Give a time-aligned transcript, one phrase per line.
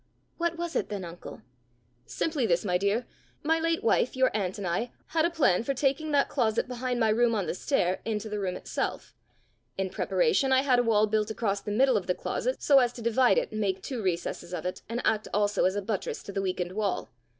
[0.39, 1.43] "What was it then, uncle?"
[2.07, 3.05] "Simply this, my dear:
[3.43, 6.99] my late wife, your aunt, and I, had a plan for taking that closet behind
[6.99, 9.13] my room on the stair into the room itself.
[9.77, 12.91] In preparation, I had a wall built across the middle of the closet, so as
[12.93, 16.23] to divide it and make two recesses of it, and act also as a buttress
[16.23, 17.11] to the weakened wall.